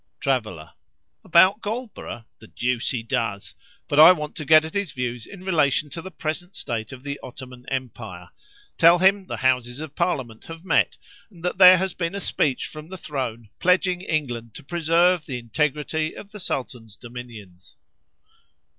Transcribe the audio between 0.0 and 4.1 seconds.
Traveller.—About Goldborough? The deuce he does!—but